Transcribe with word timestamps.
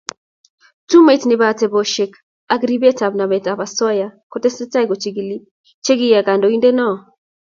Tume 0.89 1.13
nebo 1.29 1.43
atebosiek 1.51 2.11
ak 2.53 2.61
borietap 2.69 3.13
nametab 3.15 3.59
osoya 3.65 4.07
kotesetai 4.31 4.85
kochigili 4.89 5.37
che 5.83 5.93
kiyai 5.99 6.25
kandoindoni 6.27 6.89